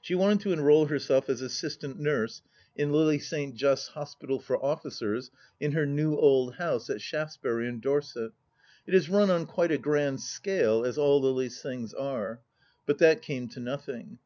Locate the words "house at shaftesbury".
6.58-7.66